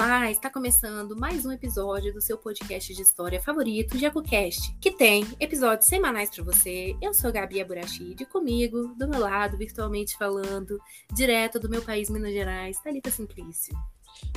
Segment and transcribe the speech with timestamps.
[0.00, 5.26] Olá, está começando mais um episódio do seu podcast de história favorito, JacoCast, que tem
[5.40, 6.96] episódios semanais para você.
[7.02, 10.78] Eu sou Gabi Aburachid, comigo, do meu lado, virtualmente falando,
[11.12, 13.76] direto do meu país, Minas Gerais, Thalita Simplício.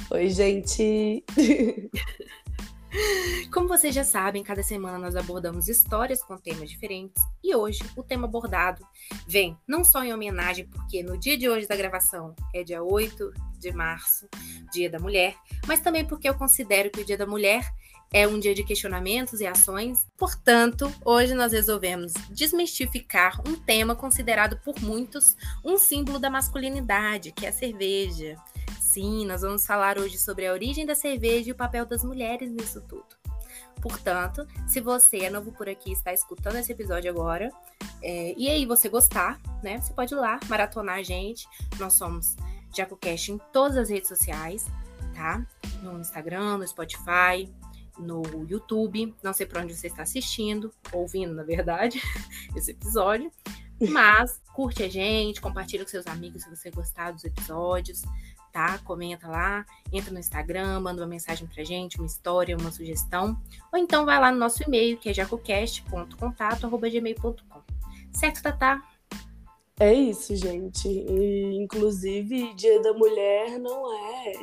[0.10, 1.24] Oi, gente!
[3.52, 8.04] Como vocês já sabem, cada semana nós abordamos histórias com temas diferentes e hoje o
[8.04, 8.86] tema abordado
[9.28, 13.32] vem não só em homenagem, porque no dia de hoje da gravação é dia 8
[13.60, 14.28] de março,
[14.74, 15.36] Dia da Mulher,
[15.68, 17.64] mas também porque eu considero que o Dia da Mulher
[18.14, 20.06] é um dia de questionamentos e ações.
[20.18, 27.46] Portanto, hoje nós resolvemos desmistificar um tema considerado por muitos um símbolo da masculinidade, que
[27.46, 28.38] é a cerveja.
[28.92, 32.52] Sim, nós vamos falar hoje sobre a origem da cerveja e o papel das mulheres
[32.52, 33.06] nisso tudo.
[33.82, 37.50] Portanto, se você é novo por aqui e está escutando esse episódio agora,
[38.04, 39.80] é, e aí você gostar, né?
[39.80, 41.48] Você pode ir lá maratonar a gente.
[41.80, 42.36] Nós somos
[42.76, 44.66] JacoCast em todas as redes sociais,
[45.16, 45.42] tá?
[45.82, 47.50] No Instagram, no Spotify,
[47.98, 49.16] no YouTube.
[49.24, 52.02] Não sei para onde você está assistindo, ouvindo, na verdade,
[52.58, 53.32] esse episódio.
[53.90, 58.04] Mas curte a gente, compartilha com seus amigos se você gostar dos episódios
[58.52, 58.78] tá?
[58.80, 63.36] Comenta lá, entra no Instagram, manda uma mensagem pra gente, uma história, uma sugestão,
[63.72, 67.62] ou então vai lá no nosso e-mail, que é jacocast.contato.gmail.com.
[68.14, 68.84] Certo, Tatá?
[69.80, 70.86] É isso, gente.
[70.88, 74.34] E, inclusive, Dia da Mulher não é,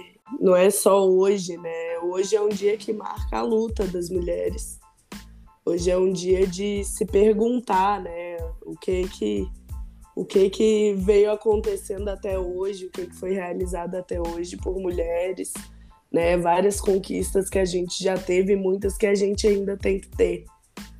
[0.40, 1.98] não é só hoje, né?
[2.02, 4.80] Hoje é um dia que marca a luta das mulheres.
[5.64, 8.38] Hoje é um dia de se perguntar, né?
[8.68, 9.50] O que que
[10.14, 14.78] o que que veio acontecendo até hoje, o que que foi realizado até hoje por
[14.78, 15.52] mulheres,
[16.12, 16.36] né?
[16.36, 20.44] Várias conquistas que a gente já teve, muitas que a gente ainda tem que ter.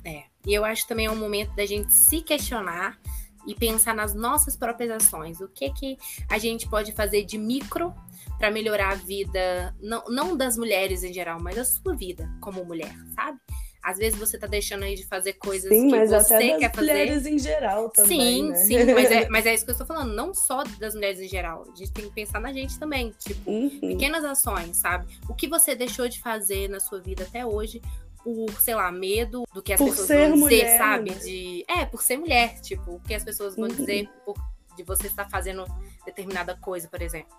[0.05, 0.23] É.
[0.47, 2.97] E eu acho também é um momento da gente se questionar
[3.45, 5.41] e pensar nas nossas próprias ações.
[5.41, 5.97] O que que
[6.29, 7.93] a gente pode fazer de micro
[8.37, 12.63] para melhorar a vida, não, não das mulheres em geral, mas a sua vida como
[12.63, 13.37] mulher, sabe?
[13.81, 16.73] Às vezes você tá deixando aí de fazer coisas sim, que mas você até quer
[16.75, 16.91] fazer.
[16.91, 18.19] mulheres em geral também.
[18.19, 18.55] Sim, né?
[18.55, 20.13] sim, mas é, mas é isso que eu estou falando.
[20.13, 21.65] Não só das mulheres em geral.
[21.71, 23.13] A gente tem que pensar na gente também.
[23.19, 23.79] Tipo, Uhum.
[23.79, 25.07] pequenas ações, sabe?
[25.29, 27.81] O que você deixou de fazer na sua vida até hoje
[28.23, 31.11] por, sei lá, medo do que as Por pessoas ser vão dizer, mulher, sabe?
[31.11, 31.17] né?
[31.19, 33.75] De, é, por ser mulher, tipo, o que as pessoas vão Uhum.
[33.75, 34.35] dizer por,
[34.75, 35.63] de você estar fazendo
[36.05, 37.33] determinada coisa, por exemplo.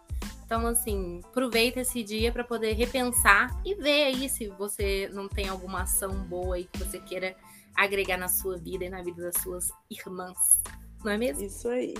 [0.51, 5.49] Então, assim, aproveita esse dia para poder repensar e ver aí se você não tem
[5.49, 7.37] alguma ação boa aí que você queira
[7.73, 10.61] agregar na sua vida e na vida das suas irmãs.
[11.05, 11.45] Não é mesmo?
[11.45, 11.95] Isso aí.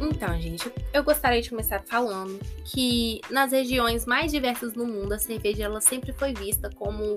[0.00, 5.18] Então, gente, eu gostaria de começar falando que nas regiões mais diversas do mundo, a
[5.18, 7.14] cerveja ela sempre foi vista como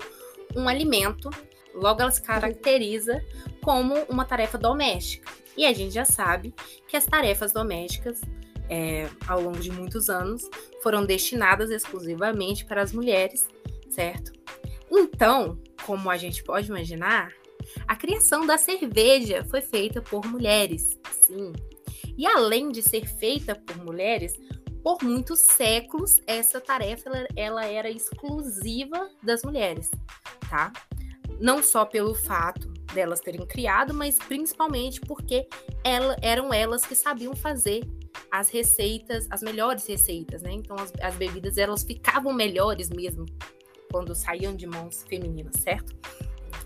[0.54, 1.30] um alimento,
[1.74, 3.24] logo ela se caracteriza
[3.62, 5.32] como uma tarefa doméstica.
[5.56, 6.54] E a gente já sabe
[6.88, 8.22] que as tarefas domésticas,
[8.70, 10.50] é, ao longo de muitos anos,
[10.82, 13.48] foram destinadas exclusivamente para as mulheres,
[13.90, 14.32] certo?
[14.92, 17.32] Então, como a gente pode imaginar,
[17.88, 21.54] a criação da cerveja foi feita por mulheres, sim.
[22.18, 24.34] E além de ser feita por mulheres,
[24.84, 29.90] por muitos séculos essa tarefa ela, ela era exclusiva das mulheres,
[30.50, 30.72] tá?
[31.44, 35.46] Não só pelo fato delas terem criado, mas principalmente porque
[35.84, 37.84] ela, eram elas que sabiam fazer
[38.32, 40.54] as receitas, as melhores receitas, né?
[40.54, 43.26] Então as, as bebidas elas ficavam melhores mesmo
[43.92, 45.94] quando saíam de mãos femininas, certo?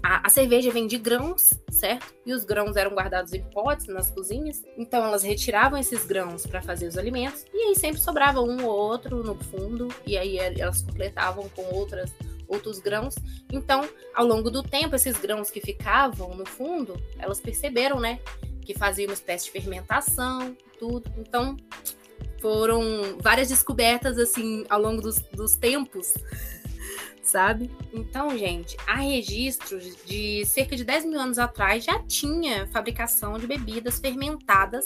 [0.04, 2.14] A, a, cerveja vem de grãos, certo?
[2.24, 4.64] E os grãos eram guardados em potes nas cozinhas.
[4.78, 7.44] Então elas retiravam esses grãos para fazer os alimentos.
[7.52, 9.88] E aí sempre sobrava um ou outro no fundo.
[10.06, 12.14] E aí elas completavam com outras,
[12.48, 13.16] outros grãos.
[13.52, 18.20] Então, ao longo do tempo, esses grãos que ficavam no fundo, elas perceberam, né?
[18.62, 21.12] Que faziam uma espécie de fermentação, tudo.
[21.18, 21.58] Então,
[22.42, 26.14] foram várias descobertas, assim, ao longo dos, dos tempos
[27.28, 27.70] sabe?
[27.94, 33.46] Então, gente, há registros de cerca de 10 mil anos atrás já tinha fabricação de
[33.46, 34.86] bebidas fermentadas,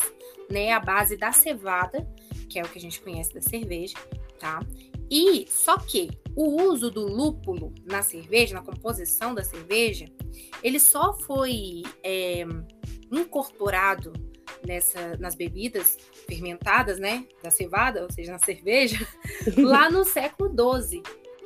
[0.50, 2.06] né, à base da cevada,
[2.50, 3.96] que é o que a gente conhece da cerveja,
[4.40, 4.60] tá?
[5.10, 10.06] E só que o uso do lúpulo na cerveja, na composição da cerveja,
[10.64, 12.46] ele só foi é,
[13.12, 14.14] incorporado
[14.66, 15.98] nessa, nas bebidas
[16.28, 18.98] fermentadas, né, da cevada, ou seja, na cerveja,
[19.58, 21.02] lá no século XII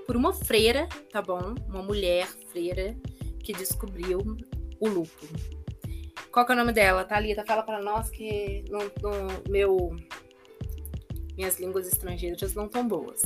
[0.05, 1.55] por uma freira, tá bom?
[1.67, 2.95] Uma mulher freira
[3.39, 4.19] que descobriu
[4.79, 5.31] o lúpulo.
[6.31, 7.03] Qual que é o nome dela?
[7.03, 8.79] Thalita, fala para nós que no,
[9.49, 9.95] meu
[11.35, 13.21] minhas línguas estrangeiras não tão boas.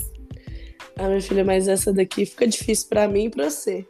[0.98, 3.86] Ah, minha filha, mas essa daqui fica difícil para mim e para você.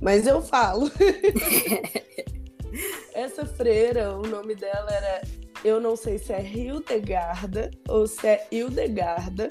[0.00, 0.90] Mas eu falo.
[3.14, 5.22] essa freira, o nome dela era
[5.64, 9.48] eu não sei se é Hildegarda ou se é Hildegarda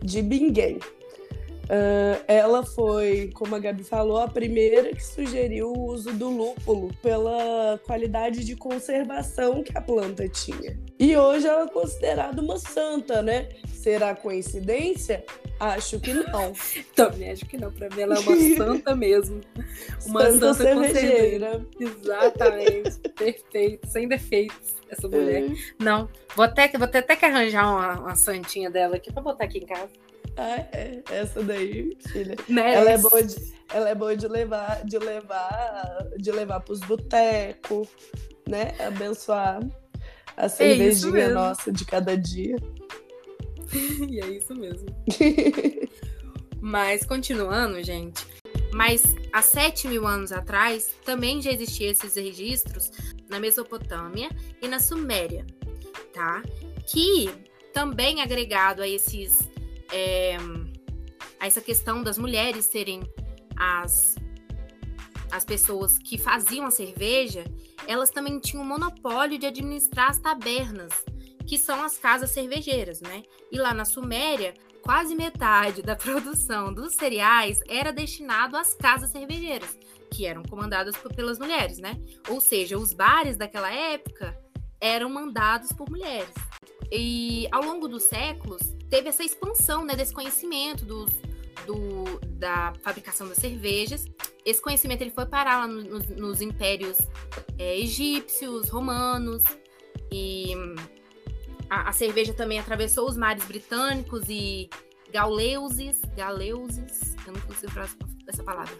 [0.00, 0.78] de Bingen.
[1.66, 6.94] Uh, ela foi, como a Gabi falou, a primeira que sugeriu o uso do lúpulo
[7.02, 10.78] pela qualidade de conservação que a planta tinha.
[10.98, 13.48] E hoje ela é considerada uma santa, né?
[13.66, 15.24] Será coincidência?
[15.58, 16.52] Acho que não.
[16.94, 17.72] Também acho que não.
[17.72, 19.40] Para mim, ela é uma santa mesmo.
[20.06, 21.66] Uma santa, santa cervejeira.
[21.80, 22.98] Exatamente.
[23.16, 23.88] Perfeito.
[23.88, 25.50] Sem defeitos, essa mulher.
[25.50, 25.54] É.
[25.82, 26.08] Não.
[26.34, 29.58] Vou até, vou ter até que arranjar uma, uma santinha dela aqui para botar aqui
[29.58, 29.90] em casa.
[30.36, 31.02] É.
[31.10, 32.36] Essa daí, filha.
[32.48, 33.36] Ela é boa de,
[33.72, 37.88] ela é boa de levar, de levar, de levar pros botecos,
[38.46, 38.74] né?
[38.78, 39.60] Abençoar
[40.36, 42.56] a é cervejinha é nossa de cada dia.
[44.08, 44.86] e é isso mesmo.
[46.60, 48.26] Mas continuando, gente.
[48.72, 49.02] Mas
[49.32, 52.90] há 7 mil anos atrás, também já existiam esses registros
[53.28, 54.28] na Mesopotâmia
[54.60, 55.46] e na Suméria,
[56.12, 56.42] tá?
[56.86, 57.30] Que
[57.72, 59.38] também agregado a esses
[59.92, 60.36] é,
[61.38, 63.02] a essa questão das mulheres serem
[63.56, 64.16] as,
[65.30, 67.44] as pessoas que faziam a cerveja,
[67.86, 70.92] elas também tinham o monopólio de administrar as tabernas,
[71.46, 73.22] que são as casas cervejeiras, né?
[73.52, 79.78] E lá na Suméria, quase metade da produção dos cereais era destinado às casas cervejeiras,
[80.10, 82.00] que eram comandadas pelas mulheres, né?
[82.28, 84.36] Ou seja, os bares daquela época
[84.80, 86.34] eram mandados por mulheres.
[86.90, 91.10] E ao longo dos séculos, teve essa expansão né, desse conhecimento dos,
[91.66, 92.04] do,
[92.38, 94.06] da fabricação das cervejas.
[94.44, 96.98] Esse conhecimento ele foi parar lá no, nos impérios
[97.58, 99.42] é, egípcios, romanos,
[100.12, 100.54] e
[101.68, 104.70] a, a, cerveja também atravessou os mares britânicos e
[105.12, 107.88] gauleuses, galeuses, eu não consigo falar
[108.28, 108.74] essa palavra,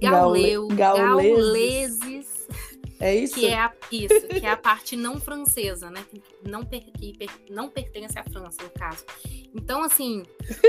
[0.00, 2.37] Gauleu, gauleses, gauleses
[3.00, 3.34] é isso?
[3.34, 6.04] Que é a, isso, que é a parte não francesa, né?
[6.10, 9.04] Que não, per, que per, não pertence à França, no caso.
[9.54, 10.24] Então, assim,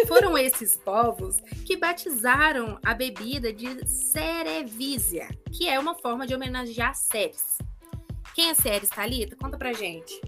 [0.08, 6.94] foram esses povos que batizaram a bebida de Cerevisia, que é uma forma de homenagear
[6.94, 7.58] Ceres.
[8.36, 9.36] Quem é Ceres, Thalita?
[9.36, 10.22] Conta pra gente.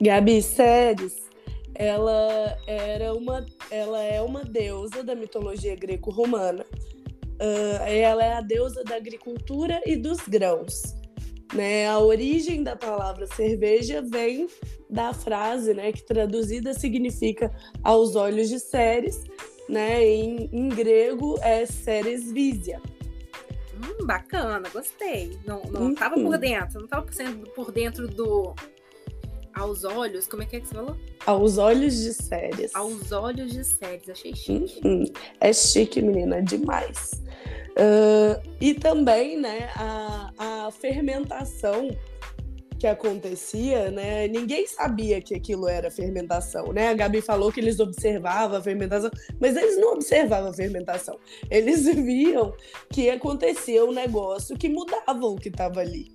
[0.00, 1.30] Gabi, Ceres,
[1.74, 6.66] ela era uma, ela é uma deusa da mitologia greco-romana
[7.40, 10.94] Uh, ela é a deusa da agricultura e dos grãos.
[11.54, 11.88] Né?
[11.88, 14.46] A origem da palavra cerveja vem
[14.88, 17.50] da frase, né, que traduzida significa
[17.82, 19.24] aos olhos de Ceres,
[19.68, 20.04] né?
[20.04, 22.80] Em, em grego é Ceres Visia.
[23.74, 25.38] Hum, bacana, gostei.
[25.46, 25.94] Não, não uhum.
[25.94, 27.06] tava por dentro, não tava
[27.54, 28.54] por dentro do
[29.54, 30.96] aos olhos, como é que é que você falou?
[31.26, 32.74] Aos olhos de séries.
[32.74, 34.80] Aos olhos de séries, achei chique.
[34.84, 35.04] Uhum.
[35.40, 37.22] É chique, menina, demais.
[37.70, 41.88] Uh, e também, né, a, a fermentação
[42.80, 44.26] que acontecia, né?
[44.26, 46.88] Ninguém sabia que aquilo era fermentação, né?
[46.88, 51.18] A Gabi falou que eles observavam a fermentação, mas eles não observavam a fermentação.
[51.50, 52.54] Eles viam
[52.90, 56.08] que acontecia um negócio que mudava o que estava ali.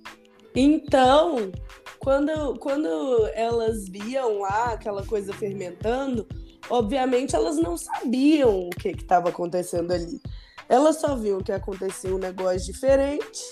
[0.58, 1.52] Então,
[1.98, 6.26] quando, quando elas viam lá aquela coisa fermentando,
[6.70, 10.18] obviamente elas não sabiam o que estava acontecendo ali.
[10.66, 13.42] Elas só viam que acontecia um negócio diferente,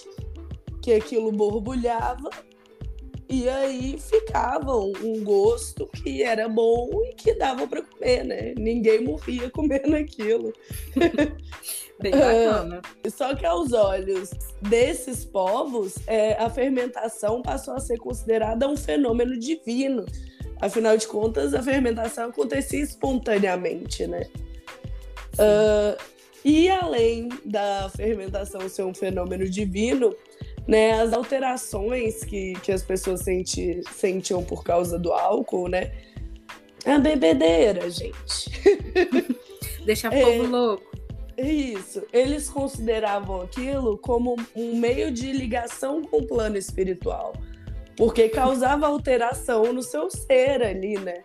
[0.81, 2.31] que aquilo borbulhava,
[3.29, 8.55] e aí ficava um gosto que era bom e que dava para comer, né?
[8.57, 10.53] Ninguém morria comendo aquilo.
[12.01, 12.83] Bem bacana.
[13.05, 18.77] Uh, só que aos olhos desses povos, é, a fermentação passou a ser considerada um
[18.77, 20.05] fenômeno divino.
[20.61, 24.27] Afinal de contas, a fermentação acontecia espontaneamente, né?
[25.35, 26.01] Uh,
[26.45, 30.15] e além da fermentação ser um fenômeno divino,
[30.67, 35.93] né, as alterações que, que as pessoas senti, sentiam por causa do álcool, né?
[36.85, 38.51] A bebedeira, gente.
[39.85, 40.94] Deixa o é, povo louco.
[41.37, 42.03] Isso.
[42.13, 47.33] Eles consideravam aquilo como um meio de ligação com o plano espiritual.
[47.97, 51.23] Porque causava alteração no seu ser ali, né?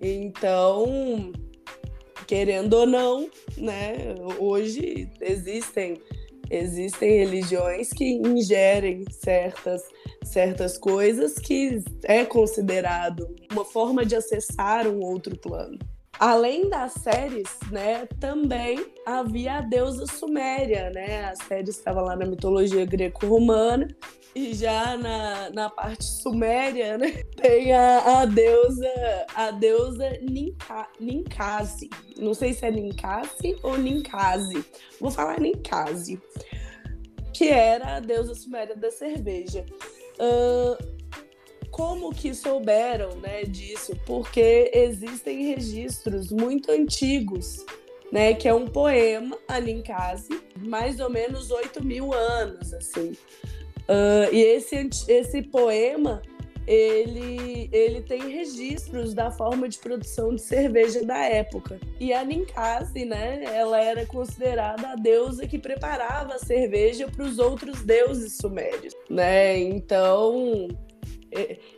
[0.00, 1.32] Então,
[2.26, 4.14] querendo ou não, né?
[4.38, 6.00] Hoje existem
[6.50, 9.82] existem religiões que ingerem certas
[10.22, 15.78] certas coisas que é considerado uma forma de acessar um outro plano.
[16.22, 21.24] Além das séries, né, também havia a deusa Suméria, né?
[21.24, 23.88] A série estava lá na mitologia greco-romana
[24.32, 28.88] e já na, na parte suméria, né, tem a, a deusa
[29.34, 31.90] a deusa Ninka, Ninkasi.
[32.16, 34.64] Não sei se é Ninkasi ou Ninkasi.
[35.00, 36.22] Vou falar Ninkasi,
[37.34, 39.66] que era a deusa suméria da cerveja.
[40.20, 40.91] Uh,
[41.72, 43.96] como que souberam né, disso?
[44.06, 47.64] Porque existem registros muito antigos,
[48.12, 48.34] né?
[48.34, 53.16] Que é um poema, Aninkasi, mais ou menos 8 mil anos, assim.
[53.88, 56.22] Uh, e esse, esse poema
[56.66, 61.80] ele, ele tem registros da forma de produção de cerveja da época.
[61.98, 67.38] E a Ninkasi, né, ela era considerada a deusa que preparava a cerveja para os
[67.38, 69.58] outros deuses sumérios, né?
[69.58, 70.68] Então,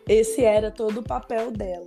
[0.09, 1.87] esse era todo o papel dela.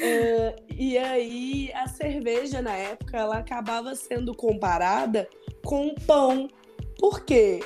[0.00, 5.28] é, e aí, a cerveja na época, ela acabava sendo comparada
[5.64, 6.48] com pão.
[6.98, 7.60] Por quê?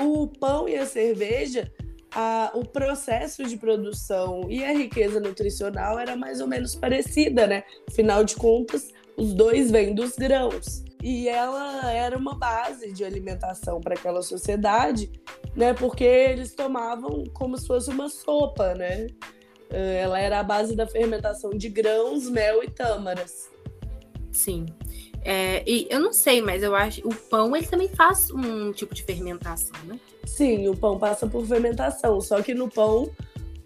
[0.00, 1.70] O pão e a cerveja
[2.14, 7.64] a, o processo de produção e a riqueza nutricional era mais ou menos parecida, né?
[7.88, 10.84] Afinal de contas, os dois vêm dos grãos.
[11.02, 15.10] E ela era uma base de alimentação para aquela sociedade,
[15.56, 15.74] né?
[15.74, 19.08] Porque eles tomavam como se fosse uma sopa, né?
[19.68, 23.50] Eh, ela era a base da fermentação de grãos, mel e tâmaras.
[24.30, 24.66] Sim.
[25.24, 28.94] É, e eu não sei, mas eu acho o pão ele também faz um tipo
[28.94, 29.98] de fermentação, né?
[30.26, 33.10] Sim, o pão passa por fermentação, só que no pão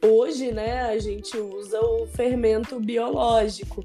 [0.05, 3.85] hoje, né, a gente usa o fermento biológico,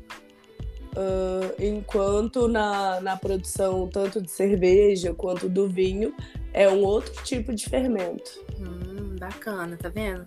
[0.96, 6.14] uh, enquanto na, na produção tanto de cerveja quanto do vinho
[6.54, 8.44] é um outro tipo de fermento.
[8.60, 10.26] Hum, bacana, tá vendo?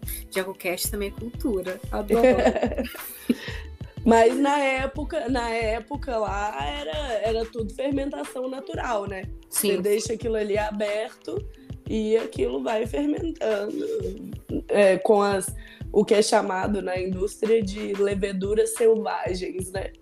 [0.58, 2.22] Cast também é cultura, adoro.
[4.04, 9.22] Mas na época, na época lá era, era tudo fermentação natural, né?
[9.48, 9.76] Sim.
[9.76, 11.42] Você deixa aquilo ali aberto
[11.88, 13.86] e aquilo vai fermentando
[14.68, 15.54] é, com as,
[15.90, 19.92] o que é chamado na indústria de leveduras selvagens, né?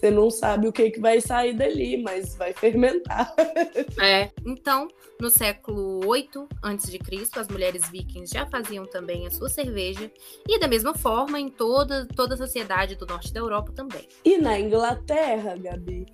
[0.00, 3.34] Você não sabe o que, que vai sair dali, mas vai fermentar.
[4.00, 4.30] É.
[4.46, 4.88] Então,
[5.20, 6.98] no século 8 a.C.,
[7.36, 10.10] as mulheres vikings já faziam também a sua cerveja,
[10.48, 14.08] e da mesma forma em toda, toda a sociedade do norte da Europa também.
[14.24, 16.06] E na Inglaterra, Gabi,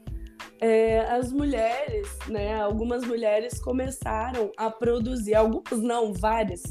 [0.61, 6.62] é, as mulheres, né, algumas mulheres começaram a produzir, algumas não, várias,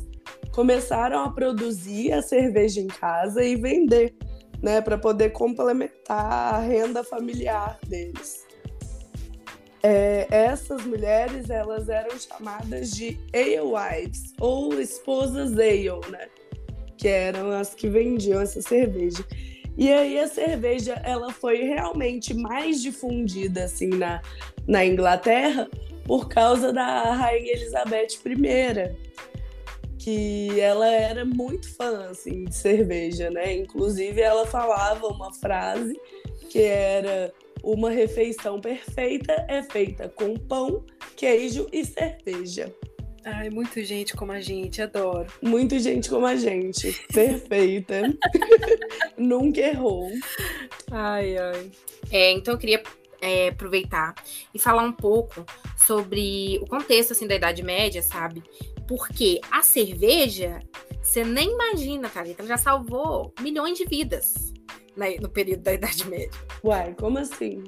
[0.51, 4.13] começaram a produzir a cerveja em casa e vender
[4.62, 8.45] né, para poder complementar a renda familiar deles.
[9.83, 16.27] É, essas mulheres elas eram chamadas de alewives ou esposas ale, né,
[16.97, 19.24] que eram as que vendiam essa cerveja.
[19.77, 24.21] E aí a cerveja ela foi realmente mais difundida assim na,
[24.67, 25.69] na Inglaterra
[26.05, 29.04] por causa da rainha Elizabeth I,
[30.05, 33.55] que ela era muito fã assim, de cerveja, né?
[33.55, 36.00] Inclusive ela falava uma frase
[36.47, 37.33] que era
[37.63, 40.85] uma refeição perfeita é feita com pão,
[41.15, 42.71] queijo e cerveja.
[43.24, 45.25] Ai, muito gente como a gente, adoro.
[45.41, 48.03] Muito gente como a gente, perfeita.
[49.17, 50.12] Nunca errou.
[50.91, 51.71] Ai, ai.
[52.12, 52.83] É, então eu queria
[53.19, 54.13] é, aproveitar
[54.53, 55.43] e falar um pouco
[55.88, 58.43] sobre o contexto assim da Idade Média, sabe?
[58.87, 60.59] Porque a cerveja,
[61.01, 64.53] você nem imagina, Thalita, ela já salvou milhões de vidas
[64.95, 66.39] né, no período da Idade Média.
[66.63, 67.63] Uai, como assim?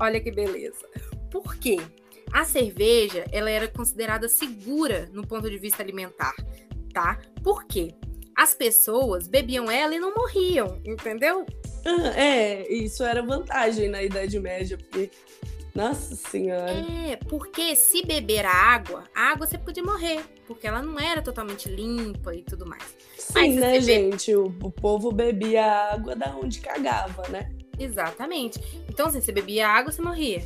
[0.00, 0.86] Olha que beleza.
[1.30, 1.78] Por quê?
[2.32, 6.34] A cerveja, ela era considerada segura no ponto de vista alimentar,
[6.92, 7.18] tá?
[7.42, 7.94] Por quê?
[8.36, 11.44] As pessoas bebiam ela e não morriam, entendeu?
[11.84, 15.10] Ah, é, isso era vantagem na Idade Média, porque
[15.74, 16.70] nossa Senhora.
[16.70, 21.20] É, porque se beber a água, a água você podia morrer, porque ela não era
[21.20, 22.82] totalmente limpa e tudo mais.
[23.18, 24.34] Sim, Mas, né, gente?
[24.34, 27.52] O, o, povo bebia água da onde cagava, né?
[27.78, 28.58] Exatamente.
[28.88, 30.42] Então, assim, você bebia água, você morria.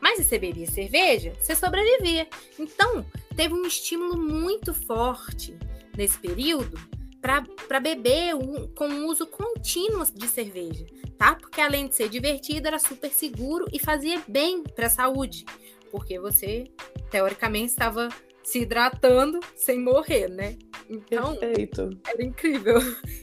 [0.00, 2.28] Mas se você bebia cerveja, você sobrevivia.
[2.58, 5.56] Então, teve um estímulo muito forte
[5.96, 6.78] nesse período
[7.20, 10.86] para beber um, com um uso contínuo de cerveja,
[11.16, 11.34] tá?
[11.34, 15.44] Porque além de ser divertido, era super seguro e fazia bem para a saúde,
[15.90, 16.70] porque você
[17.10, 18.08] teoricamente estava
[18.48, 20.56] se hidratando sem morrer, né?
[20.88, 21.90] Então, Perfeito.
[22.06, 22.78] era incrível.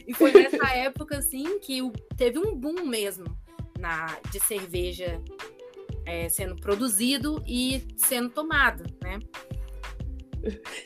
[0.08, 1.82] E foi nessa época assim que
[2.15, 3.25] teve um boom mesmo
[3.79, 5.20] na de cerveja
[6.05, 9.17] é, sendo produzido e sendo tomado, né?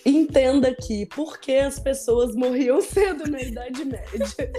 [0.05, 4.53] Entenda aqui por que as pessoas morriam cedo na Idade Média.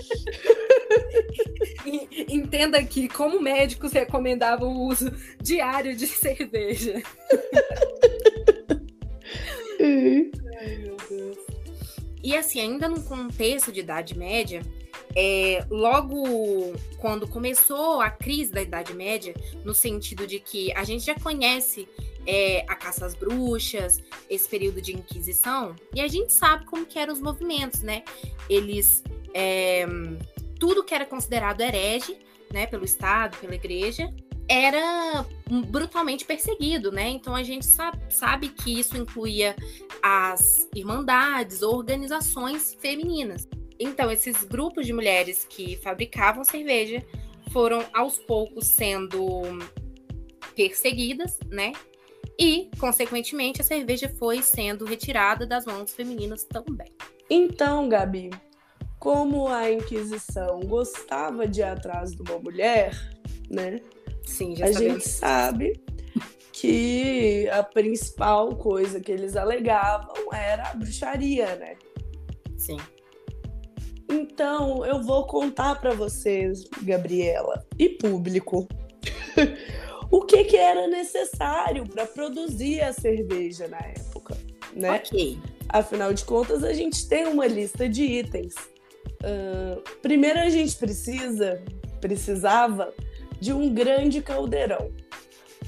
[2.29, 5.11] Entenda aqui como médicos recomendavam o uso
[5.41, 7.03] diário de cerveja.
[9.81, 11.39] Ai, meu Deus.
[12.23, 14.63] E assim, ainda no contexto de Idade Média,
[15.17, 19.35] é, logo quando começou a crise da Idade Média,
[19.65, 21.89] no sentido de que a gente já conhece
[22.27, 26.99] é, a caça às bruxas, esse período de Inquisição, e a gente sabe como que
[26.99, 28.05] eram os movimentos, né?
[28.49, 29.03] Eles
[29.35, 29.87] é,
[30.59, 32.19] tudo que era considerado herege,
[32.53, 34.13] né, pelo Estado, pela Igreja,
[34.50, 35.25] era
[35.69, 37.09] brutalmente perseguido, né?
[37.09, 39.54] Então a gente sabe, sabe que isso incluía
[40.02, 43.49] as irmandades, organizações femininas.
[43.78, 47.07] Então esses grupos de mulheres que fabricavam cerveja
[47.52, 49.42] foram aos poucos sendo
[50.57, 51.73] perseguidas, né?
[52.37, 56.88] E, consequentemente, a cerveja foi sendo retirada das mãos femininas também.
[57.28, 58.30] Então, Gabi,
[58.99, 62.95] como a Inquisição gostava de ir atrás de uma mulher,
[63.50, 63.80] né?
[64.25, 64.95] Sim, já a sabemos.
[64.95, 65.81] gente sabe
[66.53, 71.77] que a principal coisa que eles alegavam era a bruxaria, né?
[72.59, 72.77] Sim.
[74.11, 78.69] Então, eu vou contar para vocês, Gabriela e público,
[80.11, 84.37] o que, que era necessário para produzir a cerveja na época,
[84.75, 84.97] né?
[84.97, 85.39] Ok.
[85.69, 88.55] Afinal de contas, a gente tem uma lista de itens.
[89.23, 91.62] Uh, primeiro, a gente precisa,
[92.00, 92.93] precisava
[93.41, 94.93] de um grande caldeirão.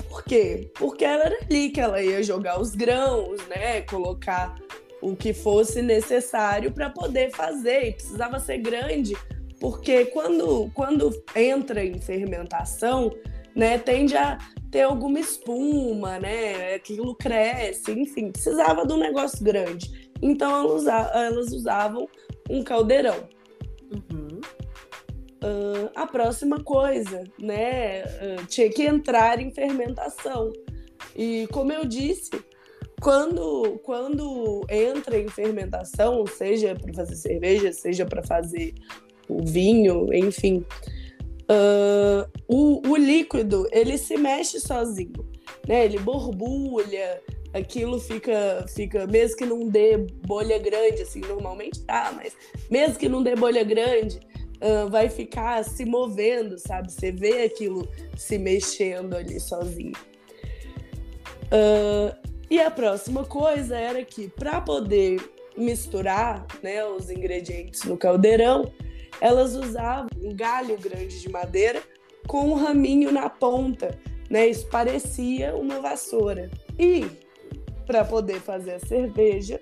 [0.08, 0.70] Por quê?
[0.74, 3.82] Porque era ali que ela ia jogar os grãos, né?
[3.82, 4.54] Colocar
[5.00, 7.88] o que fosse necessário para poder fazer.
[7.88, 9.16] E precisava ser grande,
[9.58, 13.10] porque quando, quando entra em fermentação,
[13.54, 14.38] né, tende a
[14.70, 16.74] ter alguma espuma, né?
[16.74, 20.10] Aquilo cresce, enfim, precisava de um negócio grande.
[20.22, 20.78] Então
[21.14, 22.08] elas usavam
[22.48, 23.28] um caldeirão.
[23.92, 24.21] Uhum.
[25.42, 28.02] Uh, a próxima coisa, né?
[28.04, 30.52] Uh, tinha que entrar em fermentação.
[31.16, 32.30] E como eu disse,
[33.00, 38.72] quando, quando entra em fermentação, seja para fazer cerveja, seja para fazer
[39.28, 40.64] o vinho, enfim,
[41.50, 45.28] uh, o, o líquido ele se mexe sozinho,
[45.66, 45.84] né?
[45.84, 47.20] Ele borbulha,
[47.52, 52.36] aquilo fica, fica, mesmo que não dê bolha grande, assim, normalmente tá, mas
[52.70, 54.20] mesmo que não dê bolha grande,
[54.90, 56.92] vai ficar se movendo, sabe?
[56.92, 59.92] Você vê aquilo se mexendo ali sozinho.
[61.52, 62.16] Uh,
[62.50, 65.20] e a próxima coisa era que, para poder
[65.56, 68.72] misturar né, os ingredientes no caldeirão,
[69.20, 71.82] elas usavam um galho grande de madeira
[72.26, 73.98] com um raminho na ponta.
[74.30, 74.48] Né?
[74.48, 76.50] Isso parecia uma vassoura.
[76.78, 77.06] E
[77.86, 79.60] para poder fazer a cerveja,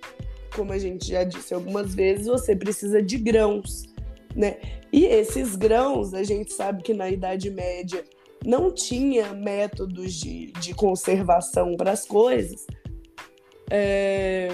[0.55, 3.90] como a gente já disse algumas vezes, você precisa de grãos.
[4.35, 4.59] Né?
[4.93, 8.05] E esses grãos, a gente sabe que na Idade Média
[8.45, 12.67] não tinha métodos de, de conservação para as coisas.
[13.71, 14.49] É...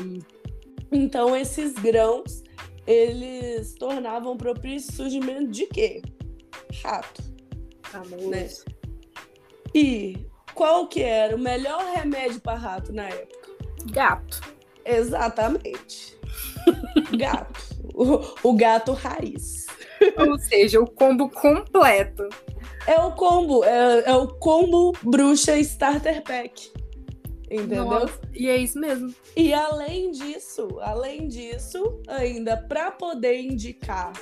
[0.91, 2.43] Então, esses grãos,
[2.87, 6.03] eles tornavam propício surgimento de quê?
[6.83, 7.23] Rato.
[7.83, 8.31] Famoso.
[8.31, 8.49] Né?
[9.75, 13.51] E qual que era o melhor remédio para rato na época?
[13.91, 14.41] Gato.
[14.85, 16.17] Exatamente.
[17.17, 17.61] gato.
[17.95, 19.66] O, o gato raiz.
[20.19, 22.29] Ou seja, o combo completo.
[22.87, 26.73] É o combo, é, é o combo bruxa starter pack.
[27.51, 27.85] Entendeu?
[27.85, 29.15] Nossa, e é isso mesmo.
[29.37, 34.13] E além disso, além disso, ainda para poder indicar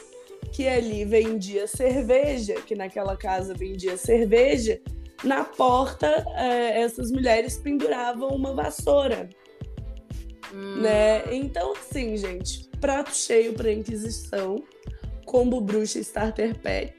[0.52, 4.80] que ali vendia cerveja, que naquela casa vendia cerveja,
[5.24, 9.28] na porta é, essas mulheres penduravam uma vassoura.
[10.52, 10.82] Hum.
[10.82, 11.34] Né?
[11.34, 14.62] Então, assim, gente, prato cheio para Inquisição,
[15.34, 16.94] combo bruxa starter pack.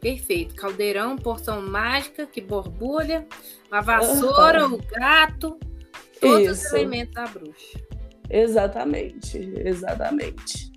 [0.00, 0.56] Perfeito.
[0.56, 3.24] Caldeirão, porção mágica que borbulha,
[3.70, 4.74] a vassoura, uhum.
[4.74, 5.56] o gato,
[6.20, 6.66] todos Isso.
[6.66, 7.78] os elementos da bruxa.
[8.28, 10.72] Exatamente, exatamente.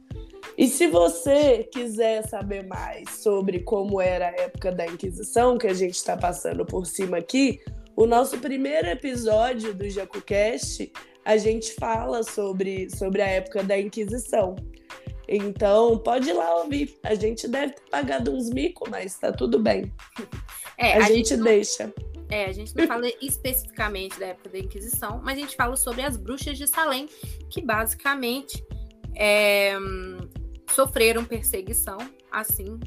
[0.56, 5.74] E se você quiser saber mais sobre como era a época da Inquisição, que a
[5.74, 7.60] gente está passando por cima aqui,
[7.96, 10.92] o nosso primeiro episódio do JacuCast,
[11.26, 14.56] a gente fala sobre, sobre a época da Inquisição.
[15.36, 16.98] Então, pode ir lá ouvir.
[17.04, 19.92] A gente deve ter pagado uns micos, mas tá tudo bem.
[20.78, 21.94] É, a, a, gente, gente não, deixa.
[22.30, 26.02] É, a gente não fala especificamente da época da Inquisição, mas a gente fala sobre
[26.02, 27.08] as bruxas de Salem,
[27.50, 28.64] que basicamente
[29.16, 29.74] é,
[30.72, 31.98] sofreram perseguição,
[32.32, 32.80] assim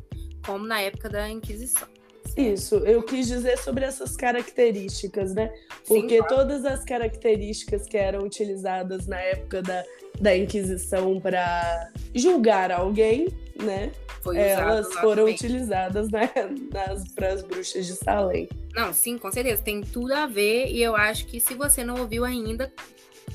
[0.44, 1.88] como na época da Inquisição.
[2.36, 5.50] Isso, eu quis dizer sobre essas características, né?
[5.86, 6.36] Porque Sim, claro.
[6.36, 9.82] todas as características que eram utilizadas na época da,
[10.20, 13.28] da Inquisição para julgar alguém,
[13.62, 13.90] né?
[14.34, 16.30] Elas foram utilizadas né,
[16.72, 18.48] nas para as bruxas de Salem.
[18.74, 22.00] Não, sim, com certeza, tem tudo a ver e eu acho que se você não
[22.00, 22.72] ouviu ainda,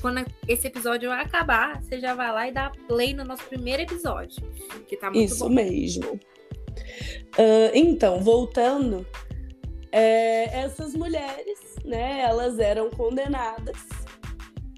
[0.00, 4.42] quando esse episódio acabar, você já vai lá e dá play no nosso primeiro episódio,
[4.86, 5.54] que tá muito Isso bom.
[5.54, 6.20] mesmo.
[7.38, 9.06] Uh, então, voltando,
[9.90, 13.76] é, essas mulheres né, elas eram condenadas,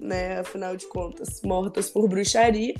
[0.01, 2.73] né, afinal de contas, mortas por bruxaria.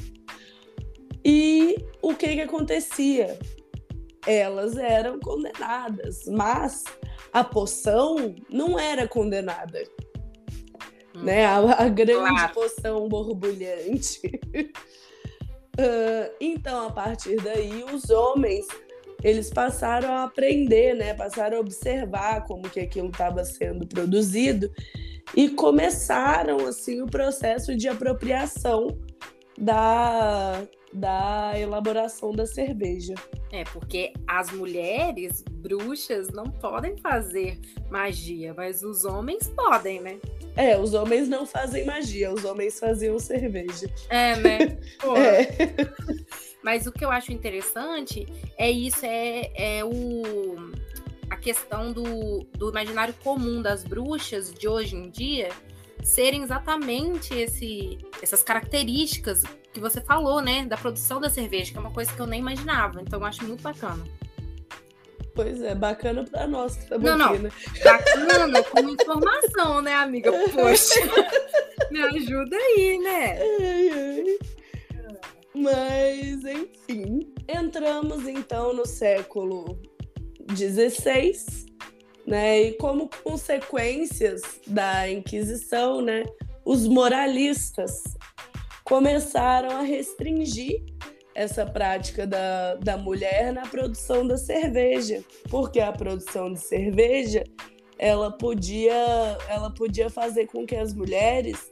[1.23, 3.39] E o que que acontecia?
[4.27, 6.83] Elas eram condenadas, mas
[7.33, 9.83] a poção não era condenada.
[11.15, 11.23] Hum.
[11.23, 11.45] Né?
[11.45, 12.53] A, a grande claro.
[12.53, 14.19] poção borbulhante.
[15.79, 18.67] uh, então, a partir daí, os homens
[19.25, 21.15] eles passaram a aprender, né?
[21.15, 24.71] Passaram a observar como que aquilo estava sendo produzido
[25.35, 28.99] e começaram assim o processo de apropriação
[29.57, 33.15] da, da elaboração da cerveja.
[33.51, 37.59] É, porque as mulheres bruxas não podem fazer
[37.89, 40.19] magia, mas os homens podem, né?
[40.55, 43.89] É, os homens não fazem magia, os homens faziam cerveja.
[44.07, 44.77] É, né?
[45.17, 46.54] É.
[46.65, 50.71] Mas o que eu acho interessante é isso, é, é o,
[51.29, 55.49] a questão do, do imaginário comum das bruxas de hoje em dia
[56.03, 60.65] serem exatamente esse, essas características que você falou, né?
[60.65, 62.99] Da produção da cerveja, que é uma coisa que eu nem imaginava.
[62.99, 64.03] Então eu acho muito bacana.
[65.35, 67.43] Pois é, bacana pra nós que estamos não, aqui, não.
[67.43, 67.51] né?
[67.83, 70.31] Bacana como informação, né, amiga?
[70.31, 70.99] Poxa,
[71.91, 73.37] me ajuda aí, né?
[73.39, 74.55] Ai, ai.
[75.55, 79.79] Mas, enfim, entramos então no século
[80.53, 81.33] XVI,
[82.27, 82.61] né?
[82.61, 86.25] E como consequências da Inquisição, né?
[86.65, 88.03] Os moralistas
[88.83, 90.83] começaram a restringir
[91.33, 97.43] essa prática da, da mulher na produção da cerveja, porque a produção de cerveja
[97.97, 101.69] ela podia, ela podia fazer com que as mulheres